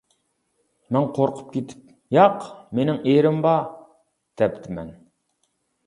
[0.97, 1.85] مەن قورقۇپ كېتىپ:
[2.19, 2.49] «ياق،
[2.81, 3.65] مېنىڭ ئېرىم بار»
[4.43, 4.95] دەپتىمەن.